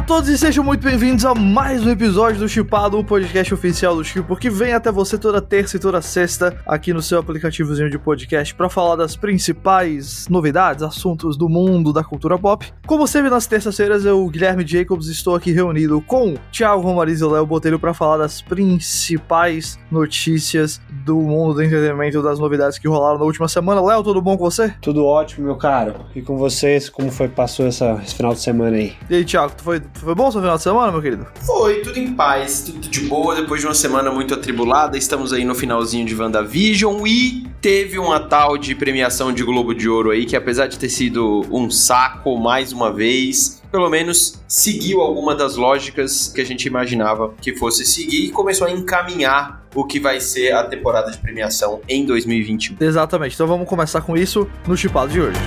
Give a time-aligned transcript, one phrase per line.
[0.00, 3.94] a todos e sejam muito bem-vindos a mais um episódio do Chipado, o podcast oficial
[3.94, 7.90] do Chipo, que vem até você toda terça e toda sexta aqui no seu aplicativozinho
[7.90, 12.72] de podcast para falar das principais novidades, assuntos do mundo da cultura pop.
[12.86, 17.44] Como sempre nas terças-feiras, eu, Guilherme Jacobs, estou aqui reunido com Thiago Romariz e Léo
[17.44, 23.26] Botelho para falar das principais notícias do mundo do entretenimento, das novidades que rolaram na
[23.26, 23.82] última semana.
[23.82, 24.72] Léo, tudo bom com você?
[24.80, 25.96] Tudo ótimo, meu caro.
[26.16, 28.94] E com vocês, como foi passou essa, esse final de semana aí?
[29.10, 31.26] E aí, Thiago, foi, foi bom seu final de semana, meu querido?
[31.44, 35.44] Foi, tudo em paz, tudo de boa, depois de uma semana muito atribulada, estamos aí
[35.44, 40.24] no finalzinho de WandaVision e teve uma tal de premiação de Globo de Ouro aí,
[40.24, 45.56] que apesar de ter sido um saco mais uma vez, pelo menos seguiu alguma das
[45.56, 50.20] lógicas que a gente imaginava que fosse seguir e começou a encaminhar o que vai
[50.20, 52.76] ser a temporada de premiação em 2021.
[52.80, 55.38] Exatamente, então vamos começar com isso no Chipado de hoje.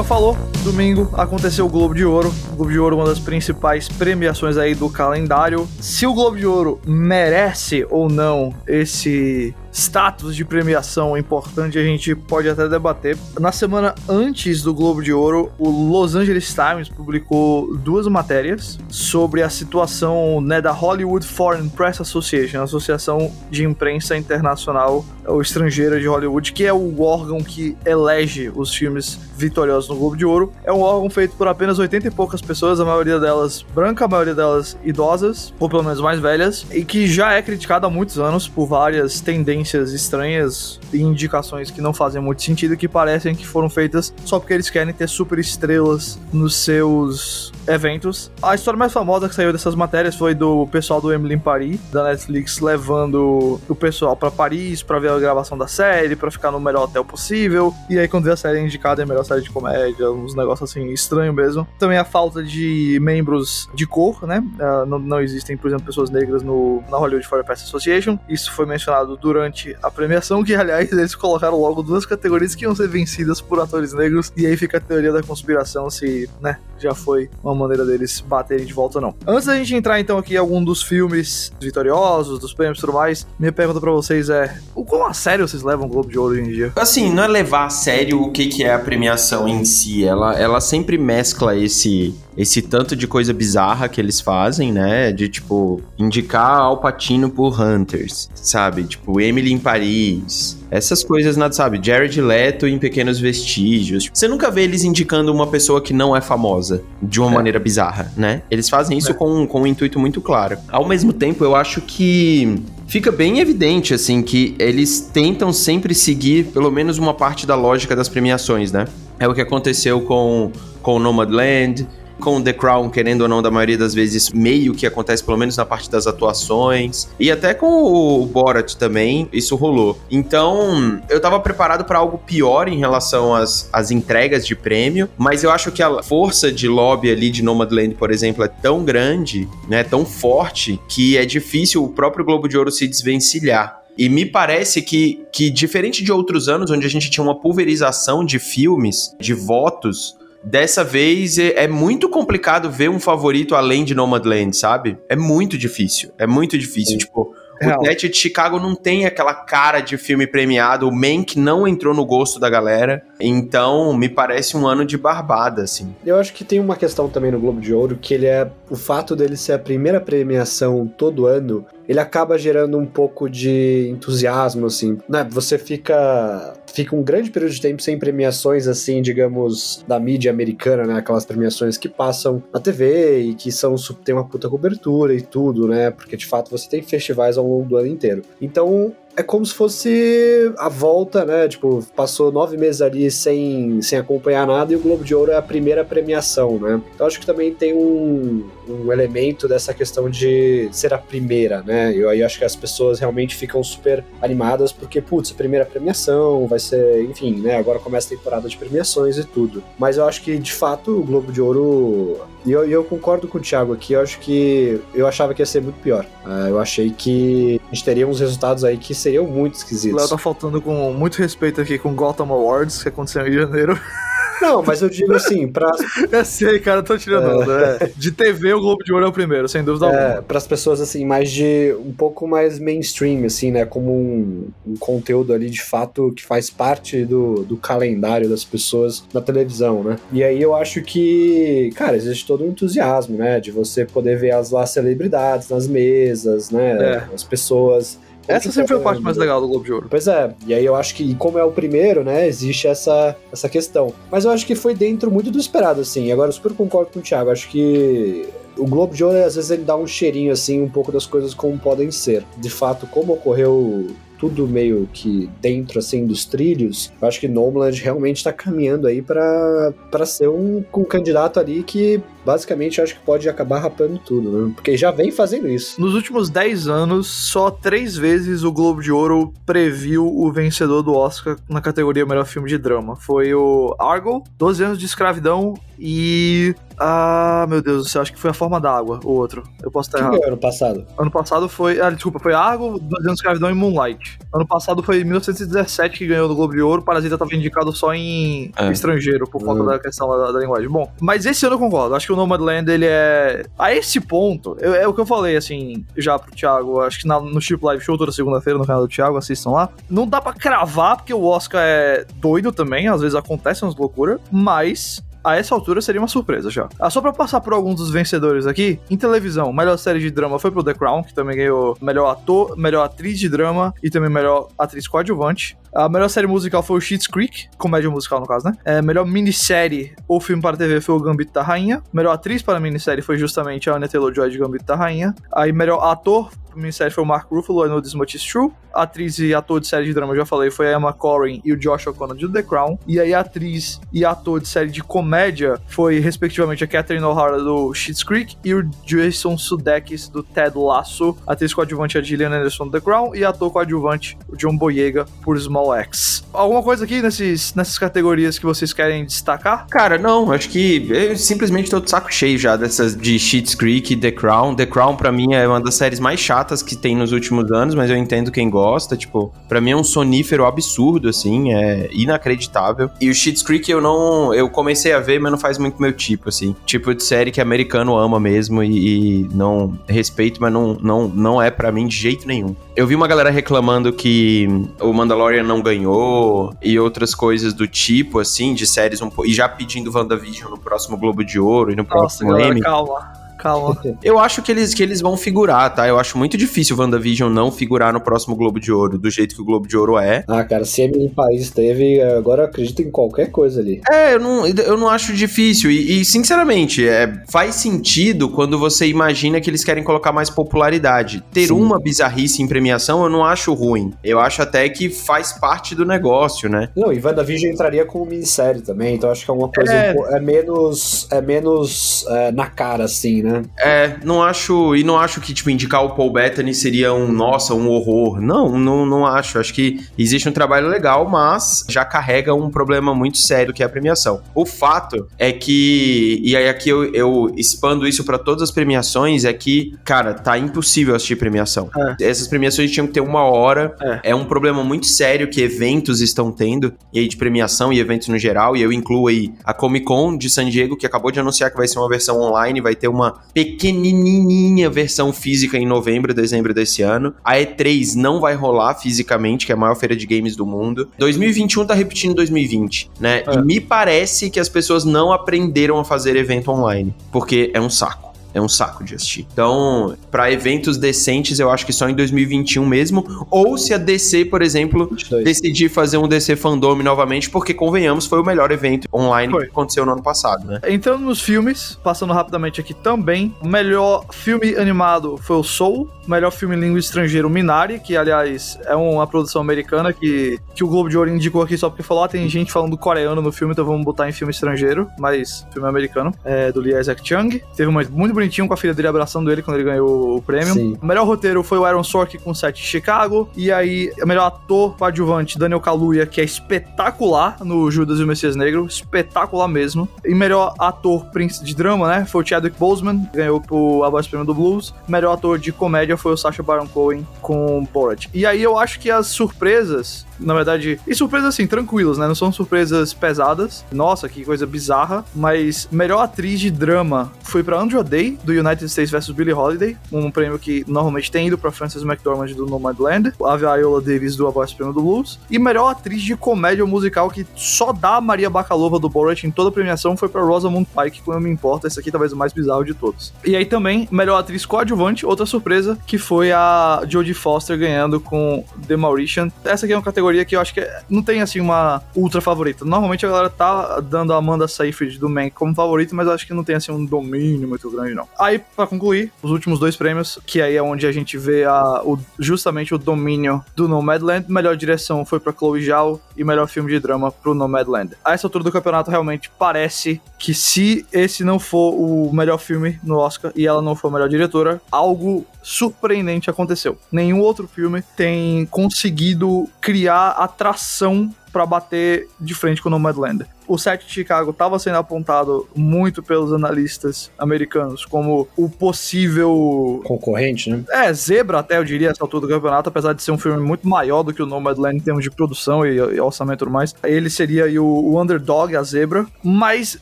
[0.00, 2.32] Thiago falou, domingo aconteceu o Globo de Ouro.
[2.52, 5.68] O Globo de Ouro, uma das principais premiações aí do calendário.
[5.80, 12.14] Se o Globo de Ouro merece ou não esse status de premiação importante, a gente
[12.14, 13.16] pode até debater.
[13.38, 19.42] Na semana antes do Globo de Ouro, o Los Angeles Times publicou duas matérias sobre
[19.42, 26.00] a situação né, da Hollywood Foreign Press Association, a Associação de Imprensa Internacional ou Estrangeira
[26.00, 30.49] de Hollywood, que é o órgão que elege os filmes vitoriosos no Globo de Ouro.
[30.64, 34.08] É um órgão feito por apenas 80 e poucas pessoas, a maioria delas branca, a
[34.08, 38.18] maioria delas idosas, ou pelo menos mais velhas, e que já é criticado há muitos
[38.18, 43.46] anos por várias tendências estranhas e indicações que não fazem muito sentido, que parecem que
[43.46, 48.30] foram feitas só porque eles querem ter super estrelas nos seus eventos.
[48.42, 51.80] A história mais famosa que saiu dessas matérias foi do pessoal do Emily em Paris,
[51.90, 56.50] da Netflix, levando o pessoal para Paris para ver a gravação da série, para ficar
[56.50, 57.74] no melhor hotel possível.
[57.88, 60.70] E aí, quando vê a série indicada, é a melhor série de comédia, uns negócios
[60.70, 61.66] assim estranho mesmo.
[61.78, 64.42] Também a falta de membros de cor, né?
[64.58, 68.18] Uh, não, não, existem, por exemplo, pessoas negras no, na Hollywood Foreign Press Association.
[68.28, 72.74] Isso foi mencionado durante a premiação, que aliás eles colocaram logo duas categorias que iam
[72.74, 74.32] ser vencidas por atores negros.
[74.36, 78.64] E aí fica a teoria da conspiração se, né, já foi uma maneira deles baterem
[78.64, 79.14] de volta ou não.
[79.26, 82.92] Antes da gente entrar então aqui em algum dos filmes vitoriosos, dos prêmios e tudo
[82.92, 86.18] mais, minha pergunta para vocês é: o quão a sério vocês levam o Globo de
[86.18, 86.72] Ouro hoje em dia?
[86.76, 90.04] Assim, não é levar a sério o que, que é a premiação em si.
[90.04, 95.12] Ela, ela sempre mescla esse esse tanto de coisa bizarra que eles fazem, né?
[95.12, 98.84] De tipo, indicar Al Pacino por Hunters, sabe?
[98.84, 100.58] Tipo, Emily em Paris.
[100.70, 101.78] Essas coisas, nada, sabe?
[101.82, 104.08] Jared Leto em Pequenos Vestígios.
[104.10, 107.34] Você nunca vê eles indicando uma pessoa que não é famosa de uma é.
[107.34, 108.40] maneira bizarra, né?
[108.50, 109.14] Eles fazem isso é.
[109.14, 110.56] com, com um intuito muito claro.
[110.68, 116.46] Ao mesmo tempo, eu acho que fica bem evidente, assim, que eles tentam sempre seguir
[116.46, 118.86] pelo menos uma parte da lógica das premiações, né?
[119.18, 121.86] É o que aconteceu com, com Nomadland,
[122.20, 125.56] com The Crown, querendo ou não, da maioria das vezes, meio que acontece, pelo menos
[125.56, 127.08] na parte das atuações.
[127.18, 129.98] E até com o Borat também, isso rolou.
[130.10, 135.42] Então, eu tava preparado para algo pior em relação às, às entregas de prêmio, mas
[135.42, 139.48] eu acho que a força de lobby ali de Nomadland, por exemplo, é tão grande,
[139.68, 143.80] né, tão forte, que é difícil o próprio Globo de Ouro se desvencilhar.
[143.98, 148.24] E me parece que, que, diferente de outros anos, onde a gente tinha uma pulverização
[148.24, 153.94] de filmes, de votos, Dessa vez é, é muito complicado ver um favorito além de
[153.94, 154.98] Nomadland, sabe?
[155.08, 156.10] É muito difícil.
[156.18, 156.92] É muito difícil.
[156.92, 156.98] Sim.
[156.98, 160.88] Tipo, o Net de Chicago não tem aquela cara de filme premiado.
[160.88, 163.02] O Mank não entrou no gosto da galera.
[163.20, 165.94] Então, me parece um ano de barbada, assim.
[166.04, 168.50] Eu acho que tem uma questão também no Globo de Ouro, que ele é...
[168.70, 173.88] O fato dele ser a primeira premiação todo ano, ele acaba gerando um pouco de
[173.90, 174.96] entusiasmo, assim.
[175.08, 175.26] Né?
[175.28, 180.84] Você fica fica um grande período de tempo sem premiações, assim, digamos, da mídia americana,
[180.84, 180.94] né?
[180.94, 185.66] Aquelas premiações que passam na TV e que são tem uma puta cobertura e tudo,
[185.66, 185.90] né?
[185.90, 188.22] Porque de fato você tem festivais ao longo do ano inteiro.
[188.40, 191.46] Então, é como se fosse a volta, né?
[191.46, 195.36] Tipo, passou nove meses ali sem, sem acompanhar nada e o Globo de Ouro é
[195.36, 196.80] a primeira premiação, né?
[196.94, 201.94] Então acho que também tem um, um elemento dessa questão de ser a primeira, né?
[201.94, 206.58] Eu aí acho que as pessoas realmente ficam super animadas porque, putz, primeira premiação vai
[206.58, 207.56] ser, enfim, né?
[207.56, 209.62] Agora começa a temporada de premiações e tudo.
[209.78, 213.38] Mas eu acho que, de fato, o Globo de Ouro e eu, eu, concordo com
[213.38, 216.06] o Thiago aqui, eu acho que eu achava que ia ser muito pior.
[216.24, 220.00] Uh, eu achei que a gente teria uns resultados aí que seriam muito esquisitos.
[220.00, 223.78] Léo tá faltando com muito respeito aqui com Gotham Awards, que aconteceu em janeiro.
[224.40, 225.70] Não, mas eu digo assim, pra.
[226.10, 227.50] Eu sei, cara, eu tô tirando.
[227.50, 227.78] É.
[227.80, 227.90] É.
[227.96, 230.22] De TV, o Globo de Ouro é o primeiro, sem dúvida é, alguma.
[230.22, 231.74] Pras pessoas, assim, mais de.
[231.84, 233.64] um pouco mais mainstream, assim, né?
[233.64, 239.04] Como um, um, conteúdo ali de fato que faz parte do, do calendário das pessoas
[239.12, 239.98] na televisão, né?
[240.12, 243.40] E aí eu acho que, cara, existe todo um entusiasmo, né?
[243.40, 246.76] De você poder ver as lá celebridades nas mesas, né?
[246.80, 247.14] É.
[247.14, 247.98] As pessoas
[248.36, 249.86] essa sempre foi a parte mais legal do Globo de Ouro.
[249.90, 253.48] Pois é, e aí eu acho que, como é o primeiro, né, existe essa, essa
[253.48, 253.92] questão.
[254.10, 256.10] Mas eu acho que foi dentro muito do esperado, assim.
[256.12, 257.30] Agora, eu super concordo com o Thiago.
[257.30, 260.92] Acho que o Globo de Ouro, às vezes, ele dá um cheirinho, assim, um pouco
[260.92, 262.24] das coisas como podem ser.
[262.36, 263.88] De fato, como ocorreu
[264.20, 269.00] tudo meio que dentro assim dos trilhos, eu acho que Nomadland realmente está caminhando aí
[269.00, 269.72] para
[270.04, 274.52] ser um, um candidato ali que basicamente acho que pode acabar rapando tudo, né?
[274.54, 275.80] Porque já vem fazendo isso.
[275.80, 280.94] Nos últimos 10 anos, só três vezes o Globo de Ouro previu o vencedor do
[280.94, 282.96] Oscar na categoria Melhor Filme de Drama.
[282.96, 288.18] Foi o Argo, 12 anos de escravidão e ah, meu Deus do céu, acho que
[288.18, 289.42] foi a forma da água, o outro.
[289.62, 290.28] Eu posso estar que errado.
[290.28, 290.86] ano passado?
[290.98, 291.78] Ano passado foi.
[291.78, 294.18] Ah, desculpa, foi Argo, 12 anos de escravidão e Moonlight.
[294.32, 296.80] Ano passado foi 1917 que ganhou do Globo de Ouro.
[296.80, 298.70] Parasita estava indicado só em é.
[298.70, 299.66] estrangeiro, por conta uhum.
[299.66, 300.70] da questão da, da, linguagem.
[300.70, 301.94] Bom, mas esse ano eu concordo.
[301.94, 303.44] Acho que o Nomadland, ele é.
[303.58, 306.80] A esse ponto, eu, é o que eu falei, assim, já pro Thiago.
[306.80, 309.68] Acho que na, no Chip Live Show toda segunda-feira no canal do Thiago, assistam lá.
[309.90, 312.88] Não dá pra cravar, porque o Oscar é doido também.
[312.88, 314.18] Às vezes acontecem umas loucuras.
[314.32, 316.68] Mas a essa altura seria uma surpresa já.
[316.78, 320.38] Ah, só pra passar por alguns dos vencedores aqui, em televisão, melhor série de drama
[320.38, 324.10] foi pro The Crown, que também ganhou melhor ator, melhor atriz de drama e também
[324.10, 325.56] melhor atriz coadjuvante.
[325.74, 328.56] A melhor série musical foi o Schitt's Creek, comédia musical no caso, né?
[328.64, 331.82] É, melhor minissérie ou filme para TV foi o Gambito da Rainha.
[331.92, 335.14] Melhor atriz para minissérie foi justamente a Anya Taylor-Joy de Gambito da Rainha.
[335.32, 338.50] Aí melhor ator minissérie foi o Mark Ruffalo, I Know This Much Is True.
[338.72, 341.56] Atriz e ator de série de drama, já falei, foi a Emma Corrin e o
[341.56, 342.78] Josh O'Connor de The Crown.
[342.86, 347.74] E aí atriz e ator de série de comédia foi, respectivamente, a Catherine O'Hara do
[347.74, 351.16] Schitt's Creek e o Jason Sudeikis do Ted Lasso.
[351.26, 355.36] Atriz coadjuvante a Gillian Anderson do The Crown e ator coadjuvante o John Boyega por
[355.38, 356.24] Small X.
[356.32, 359.66] Alguma coisa aqui nesses, nessas categorias que vocês querem destacar?
[359.68, 363.92] Cara, não, acho que eu simplesmente tô de saco cheio já dessas de Schitt's Creek
[363.92, 364.54] e The Crown.
[364.54, 367.74] The Crown, pra mim, é uma das séries mais chatas que tem nos últimos anos,
[367.74, 368.96] mas eu entendo quem gosta.
[368.96, 372.90] Tipo, para mim é um sonífero absurdo, assim, é inacreditável.
[373.00, 374.32] E o Schitt's Creek eu não.
[374.32, 376.54] Eu comecei a ver, mas não faz muito meu tipo, assim.
[376.64, 381.42] Tipo de série que americano ama mesmo e, e não respeito, mas não, não, não
[381.42, 382.54] é para mim de jeito nenhum.
[382.80, 384.48] Eu vi uma galera reclamando que
[384.80, 389.46] o Mandalorian não ganhou e outras coisas do tipo, assim, de séries um E já
[389.46, 392.62] pedindo WandaVision no próximo Globo de Ouro e no Nossa, próximo galera, Emmy.
[392.62, 393.19] Calma.
[393.40, 393.76] Calma.
[394.02, 395.88] Eu acho que eles, que eles vão figurar, tá?
[395.88, 399.34] Eu acho muito difícil o WandaVision não figurar no próximo Globo de Ouro, do jeito
[399.34, 400.24] que o Globo de Ouro é.
[400.28, 403.80] Ah, cara, se Emily País teve, agora eu acredito em qualquer coisa ali.
[403.90, 405.70] É, eu não, eu não acho difícil.
[405.70, 411.22] E, e, sinceramente, é, faz sentido quando você imagina que eles querem colocar mais popularidade.
[411.32, 411.54] Ter Sim.
[411.54, 413.92] uma bizarrice em premiação eu não acho ruim.
[414.02, 416.68] Eu acho até que faz parte do negócio, né?
[416.76, 419.72] Não, e WandaVision entraria como minissérie também, então acho que é uma coisa.
[419.72, 421.08] É, um, é menos.
[421.10, 423.29] É menos é, na cara, assim, né?
[423.30, 423.42] Né?
[423.58, 424.74] É, não acho.
[424.74, 428.20] E não acho que, tipo, indicar o Paul Bettany seria um, nossa, um horror.
[428.20, 429.38] Não, não, não acho.
[429.38, 433.66] Acho que existe um trabalho legal, mas já carrega um problema muito sério que é
[433.66, 434.22] a premiação.
[434.34, 436.20] O fato é que.
[436.22, 440.38] E aí aqui eu, eu expando isso para todas as premiações, é que, cara, tá
[440.38, 441.70] impossível assistir premiação.
[442.00, 442.04] É.
[442.04, 443.74] Essas premiações tinham que ter uma hora.
[443.80, 444.10] É.
[444.10, 448.08] é um problema muito sério que eventos estão tendo, e aí de premiação e eventos
[448.08, 451.20] no geral, e eu incluo aí a Comic Con de San Diego, que acabou de
[451.20, 456.12] anunciar que vai ser uma versão online, vai ter uma pequenininha versão física em novembro,
[456.12, 457.14] dezembro desse ano.
[457.24, 460.88] A E3 não vai rolar fisicamente, que é a maior feira de games do mundo.
[460.98, 463.22] 2021 tá repetindo 2020, né?
[463.26, 463.34] É.
[463.34, 467.70] E me parece que as pessoas não aprenderam a fazer evento online, porque é um
[467.70, 468.09] saco.
[468.34, 469.26] É um saco de assistir.
[469.32, 474.26] Então, para eventos decentes, eu acho que só em 2021 mesmo, ou se a DC,
[474.26, 475.24] por exemplo, 22.
[475.24, 479.44] decidir fazer um DC Fandom novamente, porque convenhamos, foi o melhor evento online foi.
[479.44, 480.60] que aconteceu no ano passado, né?
[480.68, 486.32] Entrando nos filmes, passando rapidamente aqui também, o melhor filme animado foi o Soul, melhor
[486.32, 490.68] filme em língua estrangeira, o Minari, que aliás é uma produção americana que, que o
[490.68, 493.52] Globo de Ouro indicou aqui só porque falou, ah, tem gente falando coreano no filme,
[493.52, 497.40] então vamos botar em filme estrangeiro, mas filme americano, é do Lee Isaac Chung.
[497.56, 500.22] Teve um momento muito bonitinho com a filha dele abraçando ele quando ele ganhou o
[500.22, 500.52] prêmio.
[500.52, 500.76] Sim.
[500.80, 504.76] O melhor roteiro foi o Aaron Sorkin com 7 Chicago, e aí o melhor ator
[504.76, 509.88] coadjuvante, Daniel Kaluuya, que é espetacular no Judas e o Messias Negro, espetacular mesmo.
[510.04, 511.06] E melhor ator
[511.42, 514.74] de drama, né, foi o Chadwick Boseman, ganhou o A Voz Prêmio do Blues.
[514.86, 518.06] Melhor ator de comédia foi o Sacha Baron Cohen com Borat.
[518.12, 522.06] E aí eu acho que as surpresas na verdade, e surpresas assim, tranquilas, né?
[522.06, 523.64] Não são surpresas pesadas.
[523.72, 525.04] Nossa, que coisa bizarra.
[525.14, 529.76] Mas melhor atriz de drama foi para Andrew Day, do United States vs Billie Holiday,
[529.92, 534.26] um prêmio que normalmente tem ido para Frances McDormand do Nomadland, a Viola Davis do
[534.26, 538.00] A Voz Prêmio do Blues, e melhor atriz de comédia musical que só dá a
[538.00, 541.66] Maria Bakalova do Borat em toda a premiação foi para Rosamund Pike, quando me importa,
[541.66, 543.12] esse aqui talvez o mais bizarro de todos.
[543.24, 548.44] E aí também, melhor atriz coadjuvante, outra surpresa, que foi a Jodie Foster ganhando com
[548.66, 549.30] The Mauritian.
[549.44, 552.64] Essa aqui é uma categoria que eu acho que não tem, assim, uma ultra favorita.
[552.64, 556.26] Normalmente a galera tá dando a Amanda Seyfried do Mank como favorita, mas eu acho
[556.26, 557.99] que não tem, assim, um domínio muito grande, não.
[558.18, 561.82] Aí, para concluir, os últimos dois prêmios, que aí é onde a gente vê a,
[561.84, 564.26] o, justamente o domínio do Nomadland.
[564.30, 567.94] Melhor direção foi para Chloe Zhao e melhor filme de drama pro Nomadland.
[568.04, 572.78] A essa altura do campeonato, realmente parece que se esse não for o melhor filme
[572.82, 576.78] no Oscar e ela não for a melhor diretora, algo surpreendente aconteceu.
[576.92, 583.58] Nenhum outro filme tem conseguido criar atração para bater de frente com o Nomadland o
[583.58, 589.82] set de Chicago estava sendo apontado muito pelos analistas americanos como o possível.
[589.84, 590.62] Concorrente, né?
[590.70, 593.68] É, zebra até, eu diria, essa altura do campeonato, apesar de ser um filme muito
[593.68, 596.76] maior do que o Nomadland em termos de produção e, e orçamento e tudo mais.
[596.84, 599.78] Ele seria o, o, underdog, a zebra, mas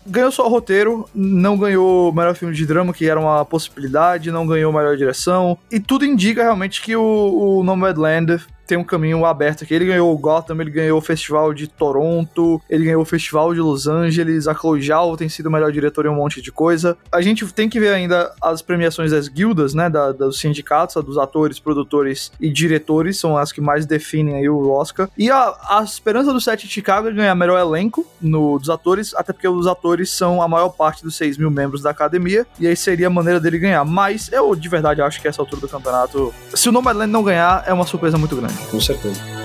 [0.06, 4.30] ganhou só o roteiro, não ganhou o melhor filme de drama, que era uma possibilidade,
[4.30, 9.24] não ganhou melhor direção, e tudo indica realmente que o, o Nomadland tem um caminho
[9.24, 9.72] aberto aqui.
[9.72, 13.60] Ele ganhou o Gotham, ele ganhou o Festival de Toronto, ele ganhou o Festival de
[13.60, 16.96] Los Angeles, a Chloe Zhao tem sido o melhor diretor em um monte de coisa.
[17.10, 21.16] A gente tem que ver ainda as premiações das guildas, né, da, dos sindicatos, dos
[21.16, 25.08] atores, produtores e diretores, são as que mais definem aí o Oscar.
[25.16, 29.14] E a, a esperança do set de Chicago é ganhar melhor elenco no, dos atores,
[29.14, 32.66] até porque os atores são a maior parte dos 6 mil membros da academia, e
[32.66, 33.84] aí seria a maneira dele ganhar.
[33.84, 37.64] Mas eu, de verdade, acho que essa altura do campeonato, se o Nomadland não ganhar,
[37.66, 38.57] é uma surpresa muito grande.
[38.70, 39.38] Com certeza.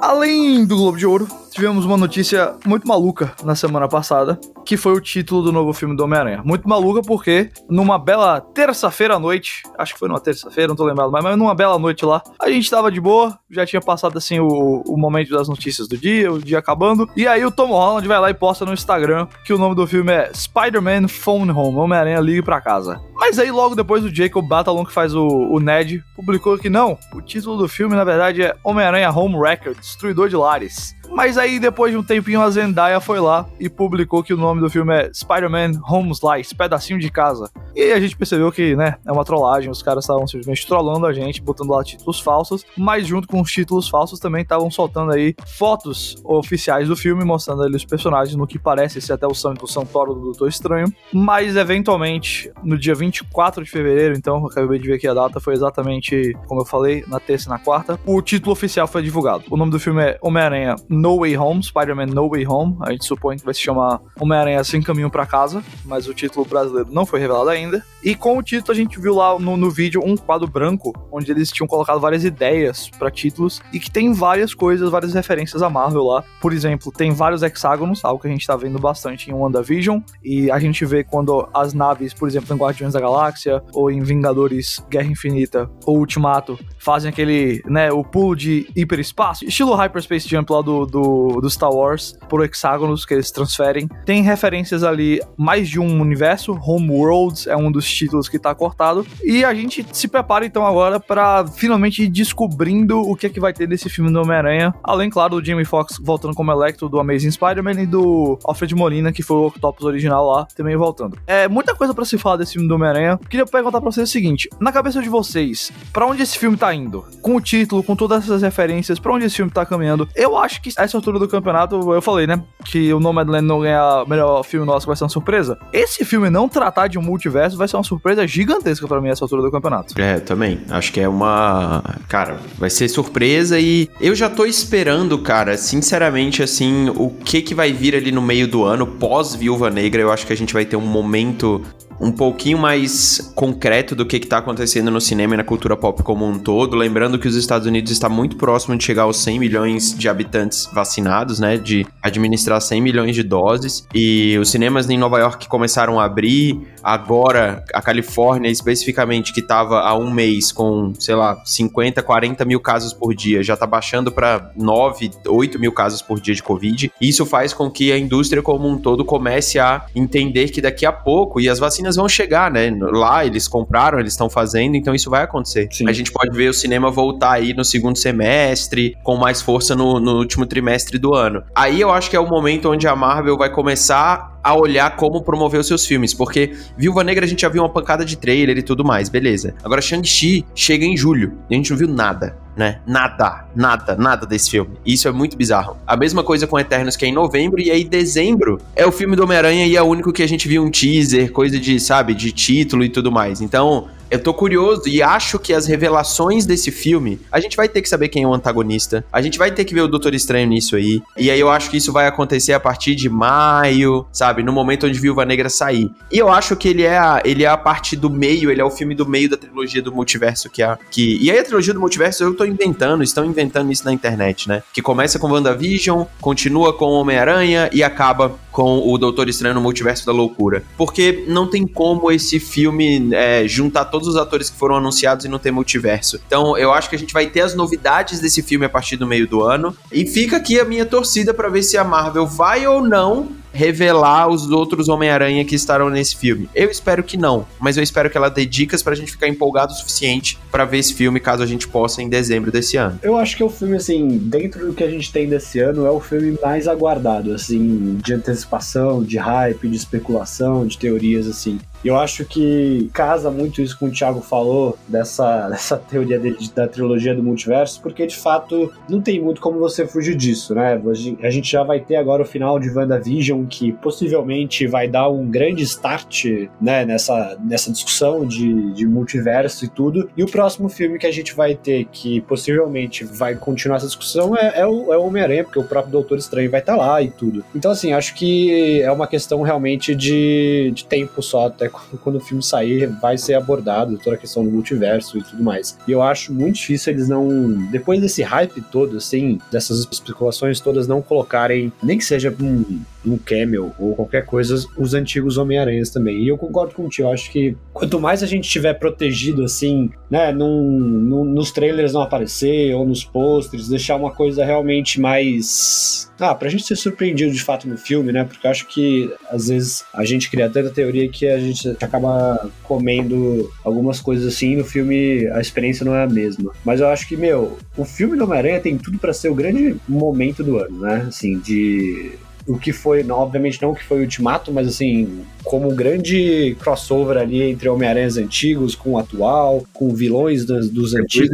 [0.00, 1.28] Além do Globo de Ouro,
[1.58, 5.96] tivemos uma notícia muito maluca na semana passada, que foi o título do novo filme
[5.96, 6.40] do Homem-Aranha.
[6.44, 10.84] Muito maluca porque numa bela terça-feira à noite, acho que foi numa terça-feira, não tô
[10.84, 14.16] lembrado mais, mas numa bela noite lá, a gente tava de boa, já tinha passado
[14.16, 17.72] assim o, o momento das notícias do dia, o dia acabando, e aí o Tom
[17.72, 21.50] Holland vai lá e posta no Instagram que o nome do filme é Spider-Man Phone
[21.50, 23.00] Home, Homem-Aranha Ligue Pra Casa.
[23.16, 26.96] Mas aí logo depois o Jacob Batalon, que faz o, o Ned, publicou que não,
[27.12, 30.96] o título do filme na verdade é Homem-Aranha Home Record, Destruidor de Lares.
[31.10, 34.60] Mas aí, depois de um tempinho, a Zendaya foi lá e publicou que o nome
[34.60, 37.50] do filme é Spider-Man Home Slice, Pedacinho de Casa.
[37.74, 41.12] E a gente percebeu que, né, é uma trollagem, os caras estavam simplesmente trollando a
[41.12, 45.34] gente, botando lá títulos falsos, mas junto com os títulos falsos também estavam soltando aí
[45.56, 49.66] fotos oficiais do filme, mostrando ali os personagens no que parece ser até o Santo
[49.66, 50.92] Santoro do Doutor Estranho.
[51.12, 55.54] Mas, eventualmente, no dia 24 de fevereiro, então, acabei de ver aqui a data, foi
[55.54, 59.44] exatamente, como eu falei, na terça e na quarta, o título oficial foi divulgado.
[59.50, 62.76] O nome do filme é Homem-Aranha no Way Home, Spider-Man No Way Home.
[62.80, 66.44] A gente supõe que vai se chamar Homem-Aranha Sem Caminho para Casa, mas o título
[66.44, 67.84] brasileiro não foi revelado ainda.
[68.02, 71.30] E com o título a gente viu lá no, no vídeo um quadro branco, onde
[71.30, 75.70] eles tinham colocado várias ideias para títulos e que tem várias coisas, várias referências a
[75.70, 76.24] Marvel lá.
[76.40, 80.50] Por exemplo, tem vários hexágonos, algo que a gente tá vendo bastante em WandaVision, e
[80.50, 84.84] a gente vê quando as naves, por exemplo, em Guardiões da Galáxia ou em Vingadores
[84.88, 90.62] Guerra Infinita ou Ultimato, fazem aquele, né, o pulo de hiperespaço, estilo Hyperspace Jump lá
[90.62, 93.88] do, do, do Star Wars, por hexágonos que eles transferem.
[94.04, 98.54] Tem referências ali mais de um universo, home worlds, é um dos títulos que tá
[98.54, 99.06] cortado.
[99.22, 103.40] E a gente se prepara então agora para finalmente ir descobrindo o que é que
[103.40, 104.74] vai ter nesse filme do Homem-Aranha.
[104.82, 109.12] Além, claro, do Jamie Foxx voltando como Electro do Amazing Spider-Man e do Alfred Molina,
[109.12, 111.18] que foi o Octopus original lá, também voltando.
[111.26, 113.18] É muita coisa para se falar desse filme do Homem-Aranha.
[113.28, 116.74] Queria perguntar pra vocês o seguinte: na cabeça de vocês, para onde esse filme tá
[116.74, 117.04] indo?
[117.20, 120.08] Com o título, com todas essas referências, para onde esse filme tá caminhando?
[120.14, 122.42] Eu acho que essa altura do campeonato, eu falei, né?
[122.64, 125.58] Que o Nomadland não ganhar melhor filme nosso vai ser uma surpresa.
[125.72, 129.24] Esse filme não tratar de um multiverso vai ser uma surpresa gigantesca para mim essa
[129.24, 130.00] altura do campeonato.
[130.00, 130.60] É, também.
[130.70, 131.82] Acho que é uma.
[132.08, 137.54] Cara, vai ser surpresa e eu já tô esperando, cara, sinceramente, assim, o que que
[137.54, 140.00] vai vir ali no meio do ano, pós Viúva Negra.
[140.00, 141.62] Eu acho que a gente vai ter um momento
[142.00, 146.26] um pouquinho mais concreto do que está acontecendo no cinema e na cultura pop como
[146.26, 146.76] um todo.
[146.76, 150.68] Lembrando que os Estados Unidos está muito próximo de chegar aos 100 milhões de habitantes
[150.72, 151.56] vacinados, né?
[151.56, 153.86] De administrar 100 milhões de doses.
[153.94, 156.60] E os cinemas em Nova York começaram a abrir.
[156.82, 162.60] Agora, a Califórnia, especificamente, que estava há um mês com, sei lá, 50, 40 mil
[162.60, 166.92] casos por dia, já está baixando para 9, 8 mil casos por dia de Covid.
[167.00, 170.92] Isso faz com que a indústria como um todo comece a entender que daqui a
[170.92, 172.70] pouco, e as vacinas vão chegar, né?
[172.80, 175.68] Lá eles compraram, eles estão fazendo, então isso vai acontecer.
[175.70, 175.88] Sim.
[175.88, 180.00] A gente pode ver o cinema voltar aí no segundo semestre, com mais força no,
[180.00, 181.42] no último trimestre do ano.
[181.54, 185.22] Aí eu acho que é o momento onde a Marvel vai começar a olhar como
[185.22, 188.56] promover os seus filmes, porque Viúva Negra a gente já viu uma pancada de trailer
[188.56, 189.54] e tudo mais, beleza.
[189.62, 192.80] Agora Shang-Chi chega em julho e a gente não viu nada, né?
[192.84, 194.72] Nada, nada, nada desse filme.
[194.84, 195.76] Isso é muito bizarro.
[195.86, 199.14] A mesma coisa com Eternos que é em novembro e aí dezembro é o filme
[199.14, 202.14] do Homem-Aranha e é o único que a gente viu um teaser, coisa de, sabe,
[202.14, 203.40] de título e tudo mais.
[203.40, 207.82] Então, eu tô curioso e acho que as revelações desse filme, a gente vai ter
[207.82, 209.04] que saber quem é o antagonista.
[209.12, 211.02] A gente vai ter que ver o Doutor Estranho nisso aí.
[211.16, 214.42] E aí eu acho que isso vai acontecer a partir de maio, sabe?
[214.42, 215.90] No momento onde Viúva Negra sair.
[216.10, 218.64] E eu acho que ele é a, ele é a parte do meio, ele é
[218.64, 221.74] o filme do meio da trilogia do multiverso que é que E aí a trilogia
[221.74, 224.62] do multiverso eu tô inventando, estão inventando isso na internet, né?
[224.72, 230.04] Que começa com WandaVision, continua com Homem-Aranha e acaba com o Doutor Estranho no Multiverso
[230.04, 230.64] da Loucura.
[230.76, 235.28] Porque não tem como esse filme é, juntar todos os atores que foram anunciados e
[235.28, 236.20] não ter multiverso.
[236.26, 239.06] Então eu acho que a gente vai ter as novidades desse filme a partir do
[239.06, 239.76] meio do ano.
[239.92, 244.28] E fica aqui a minha torcida para ver se a Marvel vai ou não revelar
[244.28, 246.48] os outros Homem-Aranha que estarão nesse filme.
[246.54, 249.72] Eu espero que não, mas eu espero que ela dê dicas pra gente ficar empolgado
[249.72, 252.98] o suficiente para ver esse filme, caso a gente possa, em dezembro desse ano.
[253.02, 255.86] Eu acho que é o filme, assim, dentro do que a gente tem desse ano,
[255.86, 261.58] é o filme mais aguardado, assim, de antecipação, de hype, de especulação, de teorias, assim.
[261.84, 266.66] Eu acho que casa muito isso com o Thiago falou, dessa, dessa teoria dele, da
[266.66, 270.80] trilogia do multiverso, porque de fato não tem muito como você fugir disso, né?
[271.22, 275.26] A gente já vai ter agora o final de WandaVision, que possivelmente vai dar um
[275.26, 276.24] grande start
[276.60, 280.10] né, nessa, nessa discussão de, de multiverso e tudo.
[280.16, 284.36] E o próximo filme que a gente vai ter, que possivelmente vai continuar essa discussão,
[284.36, 287.02] é, é o, é o Homem-Aranha, porque o próprio Doutor Estranho vai estar tá lá
[287.02, 287.44] e tudo.
[287.54, 292.20] Então, assim, acho que é uma questão realmente de, de tempo só até quando o
[292.20, 295.78] filme sair vai ser abordado toda a questão do multiverso e tudo mais.
[295.86, 300.86] E eu acho muito difícil eles não, depois desse hype todo, assim, dessas especulações todas,
[300.86, 306.18] não colocarem, nem que seja um, um cameo ou qualquer coisa, os antigos Homem-Aranhas também.
[306.18, 310.32] E eu concordo contigo, eu acho que quanto mais a gente estiver protegido, assim, né,
[310.32, 316.10] num, num, nos trailers não aparecer ou nos posters, deixar uma coisa realmente mais.
[316.20, 318.24] Ah, pra gente ser surpreendido de fato no filme, né?
[318.24, 322.50] Porque eu acho que às vezes a gente cria tanta teoria que a gente acaba
[322.62, 326.52] comendo algumas coisas assim e no filme a experiência não é a mesma.
[326.64, 329.76] Mas eu acho que, meu, o filme do Homem-Aranha tem tudo para ser o grande
[329.88, 331.06] momento do ano, né?
[331.08, 332.12] Assim, de
[332.48, 335.76] o que foi, não, obviamente não o que foi o Ultimato, mas assim, como um
[335.76, 341.28] grande crossover ali entre Homem-Aranhas antigos com o atual, com vilões dos, dos antigos.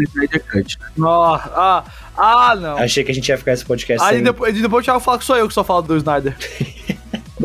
[1.01, 1.85] Ah,
[2.17, 2.77] ah, não.
[2.77, 4.25] Achei que a gente ia ficar esse podcast Aí sem...
[4.25, 6.37] depois, depois o Thiago fala que sou eu que só falo do Snyder.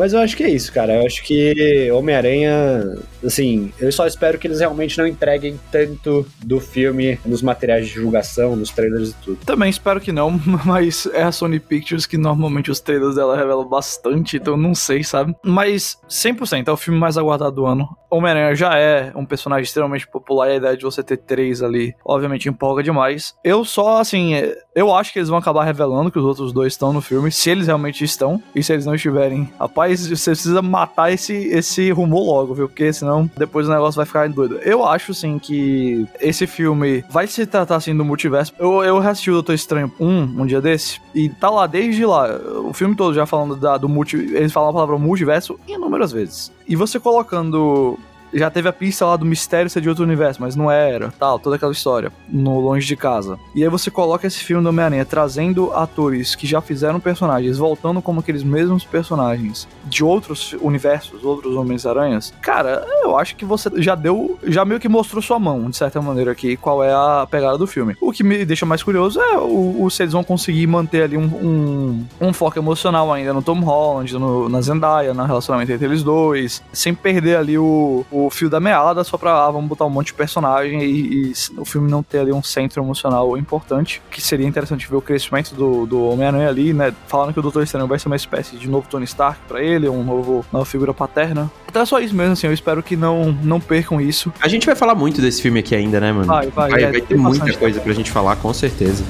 [0.00, 0.94] Mas eu acho que é isso, cara.
[0.94, 6.58] Eu acho que Homem-Aranha, assim, eu só espero que eles realmente não entreguem tanto do
[6.58, 9.44] filme nos materiais de divulgação, nos trailers e tudo.
[9.44, 13.68] Também espero que não, mas é a Sony Pictures que normalmente os trailers dela revelam
[13.68, 15.36] bastante, então não sei, sabe?
[15.44, 17.86] Mas 100% é o filme mais aguardado do ano.
[18.10, 21.94] Homem-Aranha já é um personagem extremamente popular e a ideia de você ter três ali,
[22.04, 23.34] obviamente, empolga demais.
[23.44, 24.34] Eu só, assim,
[24.74, 27.50] eu acho que eles vão acabar revelando que os outros dois estão no filme, se
[27.50, 32.24] eles realmente estão, e se eles não estiverem, rapaz você precisa matar esse, esse rumor
[32.24, 32.68] logo, viu?
[32.68, 34.58] Porque senão depois o negócio vai ficar doido.
[34.58, 38.52] Eu acho, sim, que esse filme vai se tratar, assim, do multiverso.
[38.58, 42.28] Eu, eu assisti o Doutor Estranho 1 um dia desse, e tá lá desde lá,
[42.64, 44.16] o filme todo já falando da, do multi...
[44.16, 46.52] Eles falam a palavra multiverso inúmeras vezes.
[46.66, 47.98] E você colocando
[48.32, 51.38] já teve a pista lá do mistério ser de outro universo, mas não era, tal,
[51.38, 53.38] toda aquela história, no Longe de Casa.
[53.54, 58.02] E aí você coloca esse filme do Homem-Aranha trazendo atores que já fizeram personagens, voltando
[58.02, 62.32] como aqueles mesmos personagens de outros universos, outros Homens-Aranhas.
[62.40, 66.00] Cara, eu acho que você já deu, já meio que mostrou sua mão, de certa
[66.00, 67.96] maneira, aqui, qual é a pegada do filme.
[68.00, 71.16] O que me deixa mais curioso é o, o se eles vão conseguir manter ali
[71.16, 75.86] um, um, um foco emocional ainda no Tom Holland, no, na Zendaya, no relacionamento entre
[75.86, 79.86] eles dois, sem perder ali o, o fio da meada só pra, ah, vamos botar
[79.86, 84.02] um monte de personagem e, e, o filme não ter ali um centro emocional importante,
[84.10, 87.62] que seria interessante ver o crescimento do, do Homem-Aranha ali, né, falando que o Doutor
[87.62, 90.92] Estranho vai ser uma espécie de novo Tony Stark para ele, um novo, nova figura
[90.92, 91.50] paterna.
[91.68, 94.32] Então é só isso mesmo, assim, eu espero que não, não percam isso.
[94.40, 96.26] A gente vai falar muito desse filme aqui ainda, né, mano?
[96.26, 96.70] Vai, vai.
[96.70, 99.04] Vai, é, vai ter muita coisa pra gente falar, com certeza.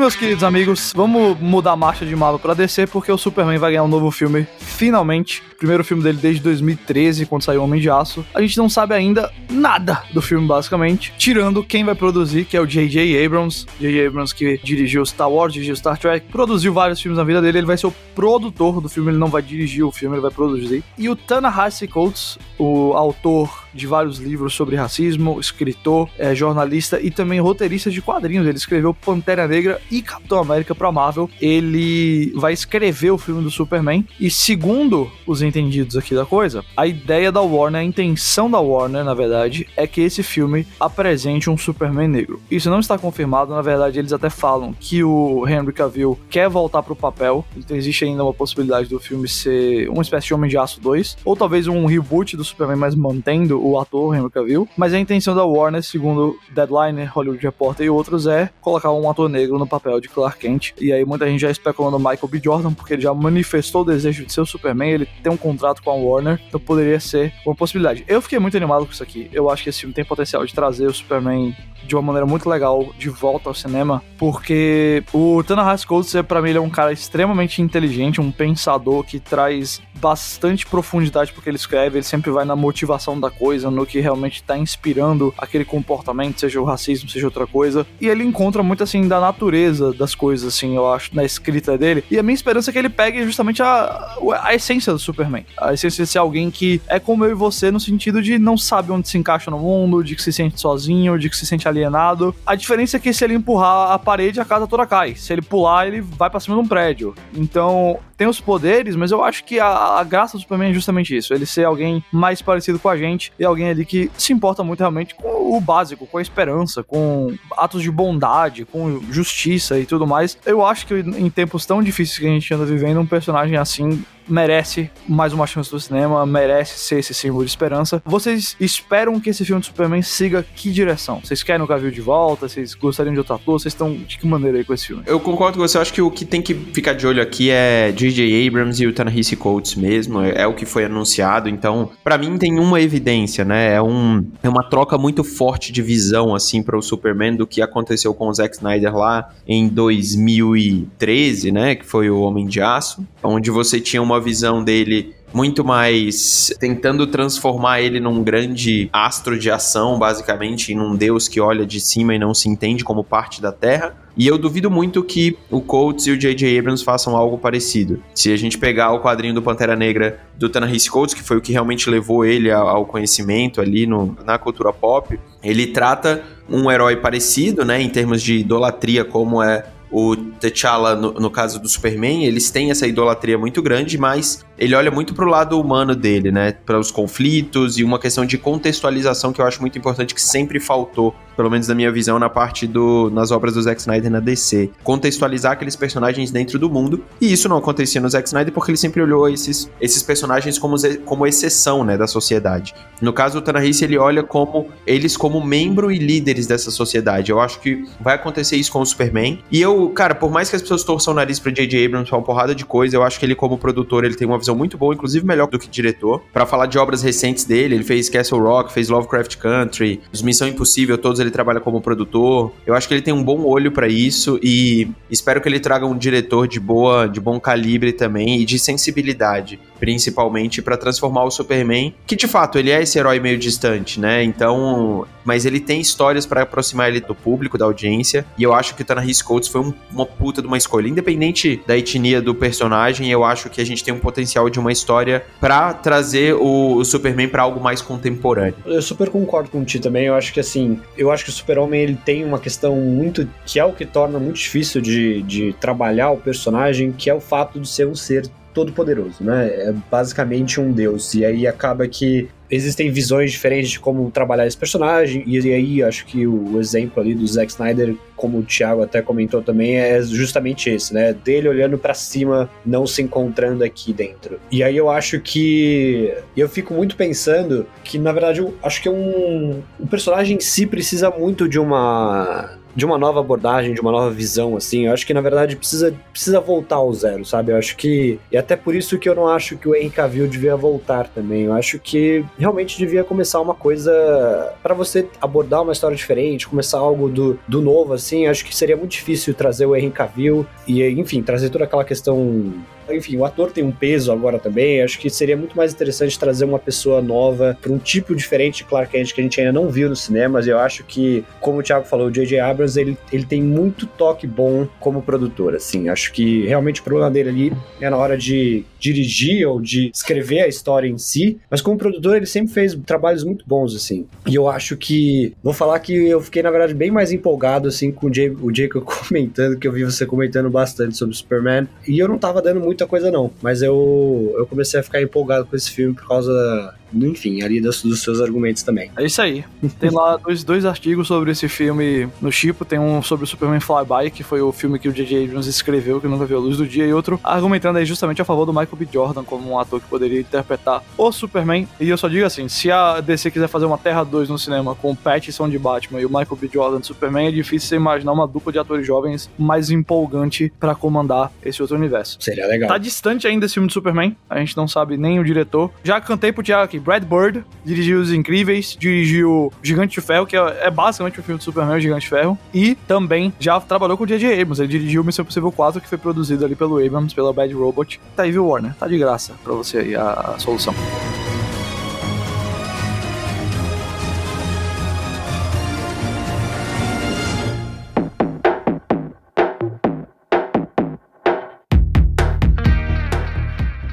[0.00, 3.72] Meus queridos amigos, vamos mudar a marcha de Marvel pra DC, porque o Superman vai
[3.72, 5.42] ganhar um novo filme, finalmente.
[5.58, 8.24] Primeiro filme dele desde 2013, quando saiu Homem de Aço.
[8.32, 12.60] A gente não sabe ainda nada do filme, basicamente, tirando quem vai produzir, que é
[12.62, 13.22] o J.J.
[13.22, 13.66] Abrams.
[13.78, 14.06] J.J.
[14.06, 17.58] Abrams, que dirigiu Star Wars, dirigiu Star Trek, produziu vários filmes na vida dele.
[17.58, 20.30] Ele vai ser o produtor do filme, ele não vai dirigir o filme, ele vai
[20.30, 20.82] produzir.
[20.96, 27.10] E o Ta-Nehisi Coates, o autor de vários livros sobre racismo, escritor, é, jornalista e
[27.10, 28.46] também roteirista de quadrinhos.
[28.46, 31.30] Ele escreveu Pantera Negra e Capitão América para Marvel.
[31.40, 36.86] Ele vai escrever o filme do Superman e segundo os entendidos aqui da coisa, a
[36.86, 41.56] ideia da Warner, a intenção da Warner, na verdade, é que esse filme apresente um
[41.56, 42.40] Superman negro.
[42.50, 46.82] Isso não está confirmado, na verdade, eles até falam que o Henry Cavill quer voltar
[46.82, 50.58] pro papel, então existe ainda uma possibilidade do filme ser uma espécie de Homem de
[50.58, 54.94] Aço 2, ou talvez um reboot do Superman, mas mantendo o ator Henry Cavill, mas
[54.94, 59.58] a intenção da Warner, segundo Deadline, Hollywood Reporter e outros, é colocar um ator negro
[59.58, 60.72] no papel de Clark Kent.
[60.80, 62.40] E aí muita gente já especulando Michael B.
[62.42, 65.82] Jordan, porque ele já manifestou o desejo de ser o Superman, ele tem um contrato
[65.82, 68.04] com a Warner, então poderia ser uma possibilidade.
[68.08, 69.28] Eu fiquei muito animado com isso aqui.
[69.32, 71.54] Eu acho que esse filme tem potencial de trazer o Superman
[71.86, 76.50] de uma maneira muito legal de volta ao cinema, porque o Ta-Nehisi Coates, pra mim,
[76.50, 81.98] ele é um cara extremamente inteligente, um pensador que traz bastante profundidade porque ele escreve,
[81.98, 86.60] ele sempre vai na motivação da coisa, no que realmente tá inspirando aquele comportamento, seja
[86.60, 87.86] o racismo, seja outra coisa.
[88.00, 92.04] E ele encontra muito assim da natureza das coisas, assim, eu acho, na escrita dele.
[92.10, 95.44] E a minha esperança é que ele pegue justamente a, a essência do Superman.
[95.56, 98.56] A essência de ser alguém que é como eu e você, no sentido de não
[98.56, 101.66] sabe onde se encaixa no mundo, de que se sente sozinho, de que se sente
[101.66, 102.34] alienado.
[102.46, 105.14] A diferença é que se ele empurrar a parede, a casa toda cai.
[105.14, 107.14] Se ele pular, ele vai para cima de um prédio.
[107.34, 111.16] Então, tem os poderes, mas eu acho que a, a, graça do Superman é justamente
[111.16, 111.32] isso.
[111.32, 114.80] Ele ser alguém mais parecido com a gente e alguém ali que se importa muito
[114.80, 120.06] realmente com o básico, com a esperança, com atos de bondade, com justiça e tudo
[120.06, 120.36] mais.
[120.44, 124.04] Eu acho que em tempos tão difíceis que a gente anda vivendo, um personagem assim
[124.30, 128.02] merece mais uma chance do cinema, merece ser esse símbolo de esperança.
[128.04, 131.20] Vocês esperam que esse filme de Superman siga que direção?
[131.22, 132.48] Vocês querem o Cavill de volta?
[132.48, 133.60] Vocês gostariam de outro ator?
[133.60, 135.02] Vocês estão de que maneira aí com esse filme?
[135.06, 137.50] Eu concordo com você, eu acho que o que tem que ficar de olho aqui
[137.50, 138.46] é J.J.
[138.46, 142.38] Abrams e o Ta-Nehisi Coates mesmo, é, é, o que foi anunciado, então, para mim
[142.38, 143.74] tem uma evidência, né?
[143.74, 147.62] É, um, é uma troca muito forte de visão, assim, para o Superman do que
[147.62, 151.74] aconteceu com o Zack Snyder lá em 2013, né?
[151.74, 157.06] Que foi o Homem de Aço, onde você tinha uma visão dele muito mais tentando
[157.06, 162.14] transformar ele num grande astro de ação, basicamente, em um deus que olha de cima
[162.14, 163.94] e não se entende como parte da Terra.
[164.16, 166.58] E eu duvido muito que o Colts e o J.J.
[166.58, 168.02] Abrams façam algo parecido.
[168.14, 171.40] Se a gente pegar o quadrinho do Pantera Negra do Ta-Nehisi Coates, que foi o
[171.40, 176.96] que realmente levou ele ao conhecimento ali no, na cultura pop, ele trata um herói
[176.96, 182.24] parecido, né, em termos de idolatria, como é o T'Challa, no, no, caso do Superman,
[182.24, 186.52] eles têm essa idolatria muito grande, mas ele olha muito pro lado humano dele, né?
[186.52, 190.60] Para os conflitos e uma questão de contextualização que eu acho muito importante que sempre
[190.60, 194.20] faltou, pelo menos na minha visão, na parte do nas obras do Zack Snyder na
[194.20, 194.68] DC.
[194.84, 197.02] Contextualizar aqueles personagens dentro do mundo.
[197.18, 200.76] E isso não acontecia no Zack Snyder porque ele sempre olhou esses, esses personagens como,
[201.06, 202.74] como exceção, né, da sociedade.
[203.00, 207.30] No caso do Tanahisi, ele olha como eles como membro e líderes dessa sociedade.
[207.30, 209.38] Eu acho que vai acontecer isso com o Superman.
[209.50, 211.86] E eu cara, por mais que as pessoas torçam o nariz pra J.J.
[211.86, 214.38] Abrams pra uma porrada de coisa, eu acho que ele, como produtor, ele tem uma
[214.38, 216.22] visão muito boa, inclusive melhor do que diretor.
[216.34, 220.46] Para falar de obras recentes dele, ele fez Castle Rock, fez Lovecraft Country, os Missão
[220.46, 222.52] Impossível, todos ele trabalha como produtor.
[222.66, 225.86] Eu acho que ele tem um bom olho para isso e espero que ele traga
[225.86, 229.58] um diretor de boa, de bom calibre também e de sensibilidade.
[229.80, 234.22] Principalmente para transformar o Superman, que de fato ele é esse herói meio distante, né?
[234.22, 238.74] Então, mas ele tem histórias para aproximar ele do público, da audiência, e eu acho
[238.74, 242.34] que o Tanahis Coates foi um, uma puta de uma escolha, independente da etnia do
[242.34, 246.76] personagem, eu acho que a gente tem um potencial de uma história para trazer o,
[246.76, 248.56] o Superman para algo mais contemporâneo.
[248.66, 251.80] Eu super concordo com Ti também, eu acho que assim, eu acho que o Super-Homem
[251.80, 256.10] ele tem uma questão muito que é o que torna muito difícil de, de trabalhar
[256.10, 259.48] o personagem, que é o fato de ser um ser todo poderoso, né?
[259.48, 261.14] É basicamente um deus.
[261.14, 266.04] E aí acaba que existem visões diferentes de como trabalhar esse personagem, e aí acho
[266.04, 270.68] que o exemplo ali do Zack Snyder, como o Thiago até comentou também, é justamente
[270.68, 271.12] esse, né?
[271.12, 274.40] Dele olhando para cima, não se encontrando aqui dentro.
[274.50, 276.12] E aí eu acho que.
[276.36, 279.62] Eu fico muito pensando que, na verdade, eu acho que é um.
[279.78, 284.10] O personagem em si precisa muito de uma de uma nova abordagem, de uma nova
[284.10, 284.86] visão, assim.
[284.86, 287.52] Eu acho que, na verdade, precisa, precisa voltar ao zero, sabe?
[287.52, 288.18] Eu acho que.
[288.30, 291.44] E até por isso que eu não acho que o Henry Cavill devia voltar também.
[291.44, 294.52] Eu acho que realmente devia começar uma coisa.
[294.62, 298.24] para você abordar uma história diferente, começar algo do, do novo, assim.
[298.24, 301.84] Eu acho que seria muito difícil trazer o Henry Cavill e, enfim, trazer toda aquela
[301.84, 302.52] questão
[302.92, 304.82] enfim, o ator tem um peso agora também.
[304.82, 308.64] Acho que seria muito mais interessante trazer uma pessoa nova para um tipo diferente de
[308.64, 310.46] Clark Kent que a gente ainda não viu nos cinemas.
[310.46, 312.40] Eu acho que, como o Thiago falou, o J.J.
[312.40, 315.54] Abrams ele, ele tem muito toque bom como produtor.
[315.54, 319.90] Assim, acho que realmente o problema dele ali é na hora de dirigir ou de
[319.94, 324.06] escrever a história em si, mas como produtor ele sempre fez trabalhos muito bons assim.
[324.26, 327.92] E eu acho que vou falar que eu fiquei na verdade bem mais empolgado assim
[327.92, 328.10] com o,
[328.42, 332.40] o Jacob comentando que eu vi você comentando bastante sobre Superman e eu não tava
[332.40, 336.06] dando muita coisa não, mas eu eu comecei a ficar empolgado com esse filme por
[336.06, 338.90] causa enfim, ali dos, dos, seus argumentos também.
[338.96, 339.44] É isso aí.
[339.78, 342.64] Tem lá dois, dois artigos sobre esse filme no Chipo.
[342.64, 345.24] Tem um sobre o Superman Flyby, que foi o filme que o J.J.
[345.24, 348.24] Abrams escreveu, que nunca viu a luz do dia, e outro argumentando aí justamente a
[348.24, 348.88] favor do Michael B.
[348.92, 351.68] Jordan como um ator que poderia interpretar o Superman.
[351.78, 354.74] E eu só digo assim, se a DC quiser fazer uma Terra 2 no cinema
[354.74, 356.50] com o Pattinson de Batman e o Michael B.
[356.52, 360.74] Jordan de Superman, é difícil você imaginar uma dupla de atores jovens mais empolgante para
[360.74, 362.18] comandar esse outro universo.
[362.20, 362.68] Seria legal.
[362.68, 365.70] Tá distante ainda esse filme do Superman, a gente não sabe nem o diretor.
[365.84, 370.36] Já cantei pro Thiago aqui, Brad Bird dirigiu Os Incríveis, dirigiu Gigante de Ferro, que
[370.36, 374.04] é, é basicamente o filme do Superman, Gigante de Ferro, e também já trabalhou com
[374.04, 374.32] o J.J.
[374.40, 378.00] Abrams, ele dirigiu Missão Impossível 4, que foi produzido ali pelo Abrams, pela Bad Robot.
[378.16, 378.74] Tá aí, viu, Warner?
[378.74, 380.74] Tá de graça pra você aí a, a solução.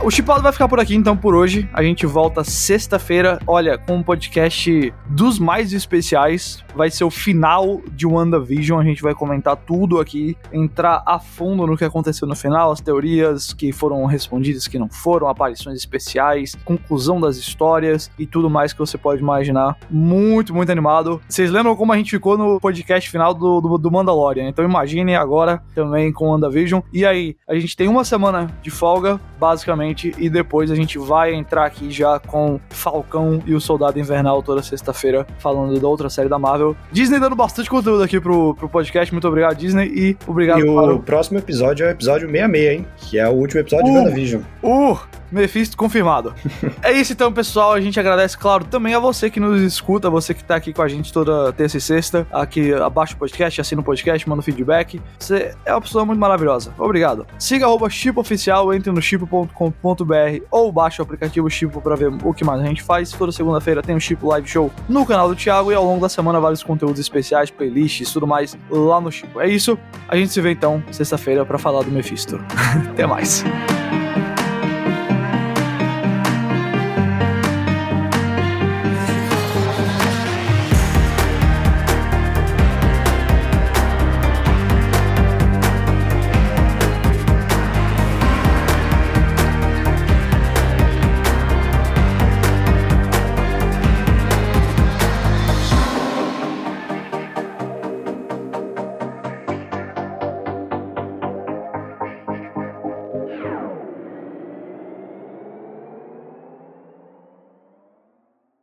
[0.07, 1.69] O Chipado vai ficar por aqui então por hoje.
[1.73, 6.63] A gente volta sexta-feira, olha, com um podcast dos mais especiais.
[6.73, 8.79] Vai ser o final de WandaVision.
[8.79, 12.79] A gente vai comentar tudo aqui, entrar a fundo no que aconteceu no final, as
[12.79, 18.71] teorias que foram respondidas, que não foram, aparições especiais, conclusão das histórias e tudo mais
[18.71, 19.75] que você pode imaginar.
[19.89, 21.19] Muito, muito animado.
[21.27, 24.47] Vocês lembram como a gente ficou no podcast final do, do, do Mandalorian?
[24.47, 26.79] Então imaginem agora também com WandaVision.
[26.93, 31.33] E aí, a gente tem uma semana de folga, basicamente e depois a gente vai
[31.33, 36.29] entrar aqui já com Falcão e o Soldado Invernal toda sexta-feira falando da outra série
[36.29, 36.75] da Marvel.
[36.91, 40.75] Disney dando bastante conteúdo aqui pro, pro podcast, muito obrigado Disney e obrigado E o
[40.75, 40.99] para...
[40.99, 42.87] próximo episódio é o episódio 66, hein?
[42.97, 44.41] Que é o último episódio uh, de WandaVision.
[44.63, 44.97] Uh!
[45.31, 46.33] Mephisto confirmado.
[46.81, 47.73] é isso então, pessoal.
[47.73, 50.81] A gente agradece, claro, também a você que nos escuta, você que tá aqui com
[50.81, 55.01] a gente toda terça e sexta, aqui abaixo do podcast, assina o podcast, manda feedback.
[55.19, 56.73] Você é uma pessoa muito maravilhosa.
[56.77, 57.25] Obrigado.
[57.39, 62.33] Siga arroba Chip Oficial, entre no chip.com.br ou baixe o aplicativo Chip para ver o
[62.33, 63.11] que mais a gente faz.
[63.11, 66.09] Toda segunda-feira tem o Chip Live Show no canal do Thiago e ao longo da
[66.09, 69.29] semana vários conteúdos especiais, playlists, tudo mais lá no Chip.
[69.39, 69.77] É isso.
[70.07, 72.39] A gente se vê então sexta-feira para falar do Mephisto.
[72.91, 73.43] Até mais.